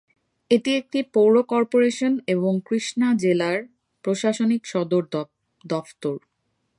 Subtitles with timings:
[0.51, 3.57] এটি একটি পৌর কর্পোরেশন এবং কৃষ্ণা জেলার
[4.03, 5.03] প্রশাসনিক সদর
[5.63, 6.17] দফতর।